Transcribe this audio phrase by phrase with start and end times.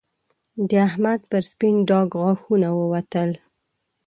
[0.69, 3.29] د احمد پر سپين ډاګ غاښونه ووتل